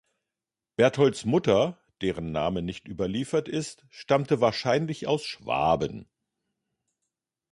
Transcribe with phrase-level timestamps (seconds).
[0.77, 6.09] Bertholds Mutter, deren Name nicht überliefert ist, stammte wahrscheinlich aus Schwaben.